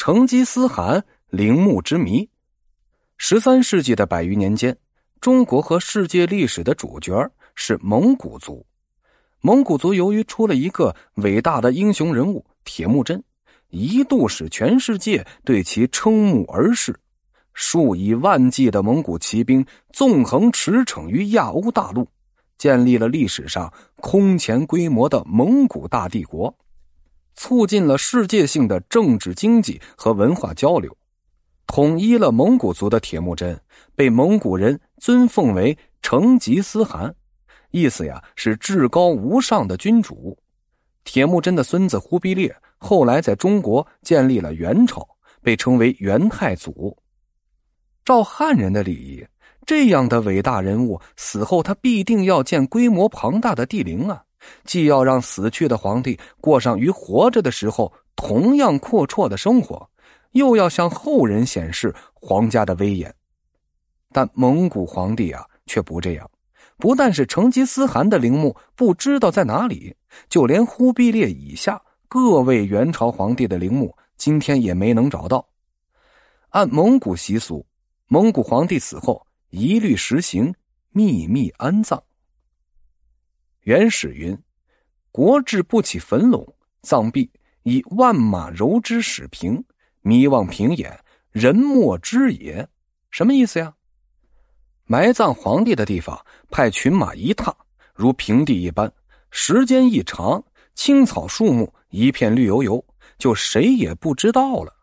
[0.00, 2.26] 成吉思汗陵墓之谜。
[3.18, 4.74] 十三世纪的百余年间，
[5.20, 8.64] 中国和世界历史的主角是蒙古族。
[9.42, 13.22] 蒙古族由于出了一个伟大的英雄人物铁木真，
[13.68, 16.98] 一度使全世界对其瞠目而视。
[17.52, 19.62] 数以万计的蒙古骑兵
[19.92, 22.08] 纵横驰骋于亚欧大陆，
[22.56, 26.56] 建立了历史上空前规模的蒙古大帝国，
[27.40, 30.94] 促进了世界性的政治、经济和文化交流。
[31.66, 33.58] 统一了蒙古族的铁木真，
[33.96, 37.14] 被蒙古人尊奉为成吉思汗，
[37.70, 40.36] 意思呀是至高无上的君主。
[41.02, 45.08] 铁木真的孙子忽必烈后来在中国建立了元朝，
[45.42, 46.94] 被称为元太祖。
[48.04, 49.26] 照汉人的礼仪，
[49.64, 54.24] 这样的伟大人物死后，他必定要建规模庞大的帝陵啊！
[54.64, 59.88] 既要让死去的皇帝过上与活着的时候同样阔绰的生活，
[60.32, 63.14] 又要向后人显示皇家的威严。
[64.12, 66.30] 但蒙古皇帝啊，却不这样。
[66.76, 69.94] 不但是成吉思汗的陵墓不知道在哪里，
[70.28, 75.46] 就连忽必烈以下各位元朝皇帝的陵墓，今天也没能找到。
[76.48, 77.64] 按蒙古习俗。
[78.08, 80.52] 蒙古皇帝死后，一律实行
[80.90, 82.02] 秘密安葬。
[83.70, 84.36] 元史云
[85.12, 86.44] ：“国志不起坟垄，
[86.82, 87.30] 葬毕
[87.62, 89.64] 以万马柔之始平，
[90.00, 90.98] 迷望平野，
[91.30, 92.68] 人莫知也。”
[93.12, 93.72] 什么意思呀？
[94.86, 97.54] 埋葬皇帝的地方，派群马一踏，
[97.94, 98.90] 如平地一般；
[99.30, 100.42] 时间一长，
[100.74, 102.84] 青草树木一片绿油油，
[103.18, 104.74] 就谁也不知道了。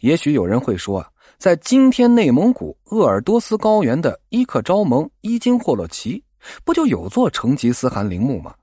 [0.00, 1.08] 也许有人会说啊。
[1.38, 6.24] 在今天内蒙古鄂尔多斯高原的伊克昭盟伊金霍洛旗，
[6.64, 8.54] 不就有座成吉思汗陵墓吗？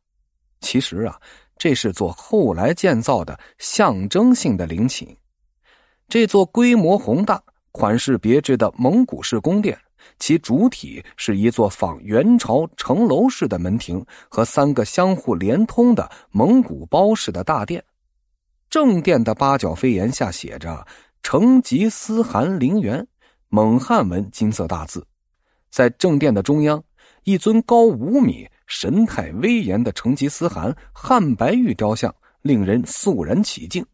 [0.61, 1.19] 其实啊，
[1.57, 5.15] 这是座后来建造的象征性的陵寝。
[6.07, 9.77] 这座规模宏大、款式别致的蒙古式宫殿，
[10.19, 17.83] 其主体是一座仿元朝城楼式的门庭和三个相互连通的蒙古包式的大殿。
[18.69, 20.85] 正殿的八角飞檐下写着。
[21.25, 23.07] 成吉思汗陵园，
[23.47, 25.07] 蒙汉文金色大字，
[25.71, 26.83] 在正殿的中央，
[27.23, 33.85] 一尊高五米、神态威严的成吉思汗汉白玉雕像，令人肃然起敬。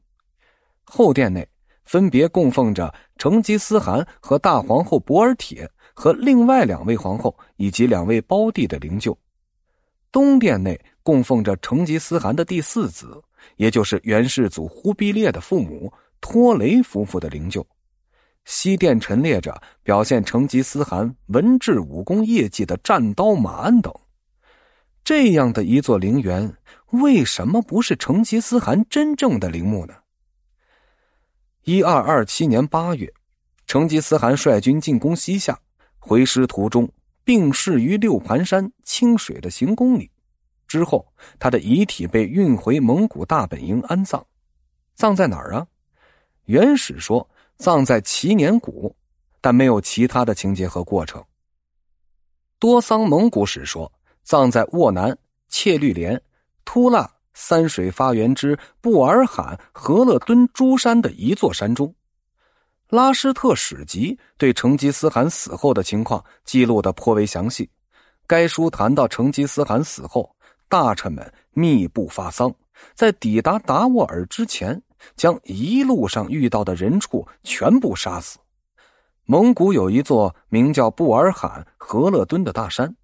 [0.84, 1.48] 后殿内
[1.86, 9.16] 分别供奉着成吉思汗和大皇后博尔铁和另外两位皇后以及两位胞弟的灵柩。
[10.12, 13.22] 东殿内供奉着成吉思汗的第四子，
[13.58, 15.92] 也就是元世祖忽必烈的父母。
[16.22, 17.64] 托雷夫妇的灵柩，
[18.52, 23.94] 西殿陈列着表现成吉思汗文治武功业绩的战刀马鞍等。
[25.04, 26.52] 这样的一座陵园，
[26.90, 29.94] 为什么不是成吉思汗真正的陵墓呢？
[31.66, 33.14] 一二二七年八月，
[33.68, 35.60] 成吉思汗率军进攻西夏，
[36.00, 36.92] 回师途中
[37.24, 40.10] 病逝于六盘山清水的行宫里。
[40.68, 44.26] 之后，他的遗体被运回蒙古大本营安葬。
[44.96, 45.68] 葬在哪儿啊？
[46.46, 47.29] 原始说
[47.60, 48.96] 葬在祈年谷，
[49.42, 51.24] 但没有其他的情节和过程。
[52.58, 53.92] 多桑蒙古史说
[54.24, 55.16] 葬在沃南
[55.50, 56.22] 切律连
[56.64, 61.94] 突腊三水发源之布尔罕和勒敦诸山的一座山中。
[62.90, 67.70] 拉施特史籍对成吉思汗死后的情况记录的颇为详细。
[68.26, 70.34] 该书谈到成吉思汗死后，
[70.68, 72.54] 大臣们密布发丧，
[72.96, 74.82] 在抵达达斡尔之前。
[75.16, 78.38] 将一路上遇到的人畜全部杀死。
[79.26, 82.96] 蒙古有一座名叫布尔罕和勒敦的大山，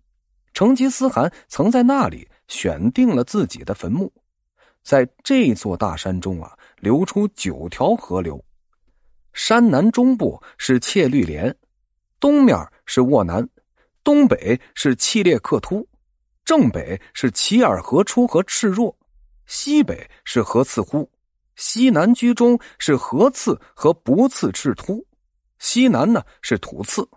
[0.53, 4.11] 成吉思汗曾在那里选定了自己的坟墓。
[4.81, 8.43] 在这座大山中啊，流出九条河流。
[9.33, 11.55] 山南中部是切律连，
[12.19, 13.47] 东面是沃南，
[14.03, 15.87] 东北是契列克突，
[16.43, 18.95] 正北是齐尔河出和赤若，
[19.45, 21.09] 西北是河次呼。
[21.55, 25.05] 西南居中是河次和不次赤突，
[25.59, 27.07] 西南呢是土次。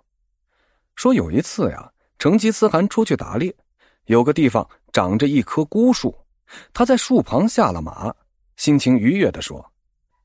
[0.95, 3.55] 说有一次呀，成吉思汗出去打猎，
[4.07, 6.17] 有个地方长着一棵孤树，
[6.73, 8.15] 他在树旁下了马，
[8.57, 9.65] 心情愉悦的说：“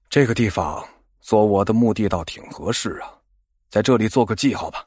[0.10, 0.84] 这个地方
[1.20, 3.12] 做我的墓地倒挺合适啊，
[3.70, 4.86] 在这里做个记号吧。”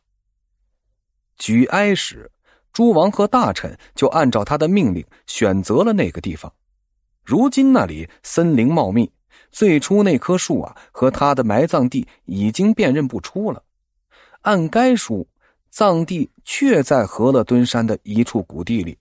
[1.38, 2.30] 举哀时，
[2.72, 6.52] 诸王和大臣就按照他的命令选择了那个地方。
[7.24, 9.10] 如今那里森林茂密。
[9.50, 13.62] 最初那棵树啊，和他的埋葬地已经辨认不出了。
[14.42, 15.26] 按该书，
[15.70, 18.96] 葬地确在和勒敦山的一处谷地里。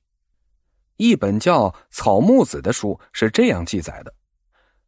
[0.98, 4.14] 一本叫《草木子》的书是这样记载的：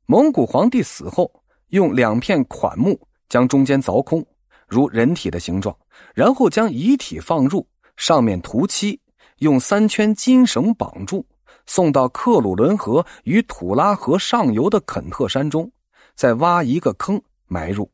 [0.06, 1.30] 蒙古皇帝死后，
[1.68, 2.98] 用两片款木
[3.28, 4.26] 将中间凿空，
[4.68, 5.78] 如人体的形状，
[6.16, 7.68] 然后将遗体放入，
[7.98, 9.00] 上面涂漆，
[9.40, 11.26] 用三圈金绳绑住，
[11.66, 15.72] 送到克鲁伦河与土拉河上游的肯特山中，
[16.16, 17.90] 再挖一个坑埋入。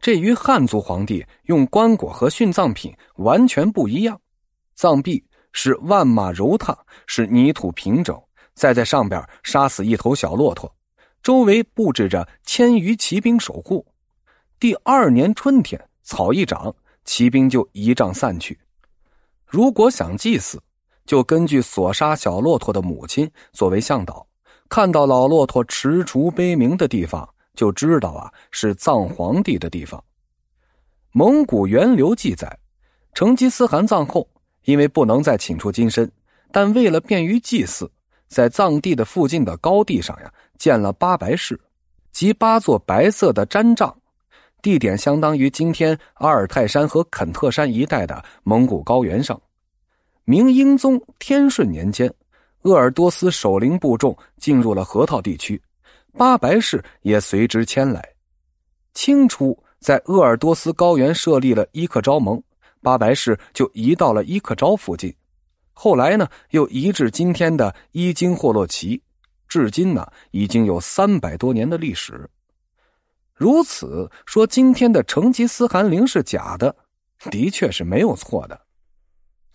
[0.00, 4.18] 这与汉族皇帝用棺椁和殉葬品完全不一样，
[4.74, 5.22] 葬壁
[5.52, 6.76] 是万马柔踏，
[7.06, 8.18] 是泥土平整，
[8.54, 10.74] 再在上边杀死一头小骆驼，
[11.22, 13.86] 周围布置着千余骑兵守护。
[14.58, 18.58] 第二年春天，草一长，骑兵就仪仗散去。
[19.44, 20.62] 如果想祭祀，
[21.10, 24.24] 就根据所杀小骆驼的母亲作为向导，
[24.68, 27.28] 看到老骆驼踟蹰悲鸣的地方。
[27.56, 30.00] 就知道啊，是葬皇帝的地方。
[31.10, 32.56] 蒙古源流记载，
[33.12, 34.24] 成吉思汗葬后，
[34.66, 36.08] 因为不能再请出金身，
[36.52, 37.90] 但为了便于祭祀，
[38.28, 41.60] 在葬地的附近的高地上呀，建了八白室，
[42.12, 43.92] 即八座白色的毡帐，
[44.62, 49.38] 地点相当于今天阿尔泰山和肯特山一带的蒙古高原上。
[50.30, 52.08] 明英宗天顺年间，
[52.62, 55.60] 鄂尔多斯守陵部众进入了河套地区。
[56.16, 58.00] 八白氏也随之迁来。
[58.94, 62.40] 清初在鄂尔多斯高原设立了伊克昭盟，
[62.80, 65.12] 八白氏就移到了伊克昭附近。
[65.72, 69.02] 后来呢，又移至今天的伊京霍洛旗，
[69.48, 72.30] 至今呢已经有三百多年的历史。
[73.34, 76.72] 如此说，今天的成吉思汗陵是假的，
[77.32, 78.60] 的确是没有错的。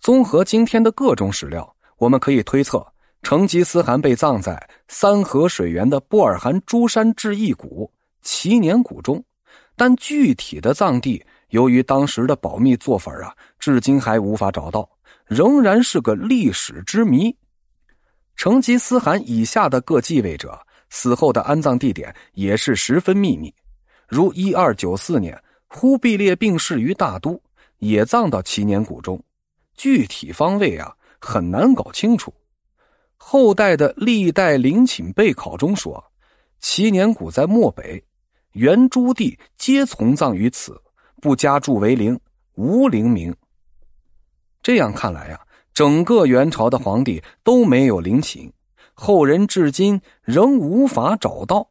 [0.06, 2.86] 综合今天的各种史料，我们可以推测。
[3.24, 4.56] 成吉思汗被葬在
[4.86, 7.90] 三河水源的布尔汗珠山智义谷
[8.22, 9.20] 祈年谷中，
[9.74, 14.88] 但具体的葬地由于当时的保密做法啊，至今还无法找到，
[15.24, 17.36] 仍然是个历史之谜。
[18.36, 20.56] 成吉思汗以下的各继位者
[20.88, 23.52] 死后的安葬地点也是十分秘密，
[24.06, 25.36] 如一二九四年
[25.66, 27.42] 忽必烈病逝于大都，
[27.78, 29.20] 也葬到祈年谷中，
[29.76, 32.32] 具体方位啊很难搞清楚。
[33.16, 36.02] 后代的历代陵寝备考中说，
[36.60, 38.02] 祈年谷在漠北，
[38.52, 40.80] 元诸帝皆从葬于此，
[41.20, 42.18] 不加筑为陵，
[42.54, 43.34] 无陵名。
[44.62, 45.40] 这样看来呀，
[45.72, 48.52] 整个元朝的皇帝都没有陵寝，
[48.94, 51.68] 后人至今仍无法找到。